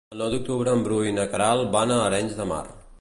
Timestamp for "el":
0.13-0.21